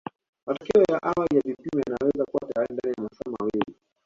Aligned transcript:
Matokeo 0.45 0.81
ya 0.91 0.97
awali 1.03 1.35
ya 1.35 1.41
vipimo 1.45 1.83
yanaweza 1.87 2.25
kuwa 2.25 2.47
tayari 2.51 2.73
ndani 2.73 2.93
ya 2.97 3.03
masaa 3.03 3.37
mawili 3.39 3.75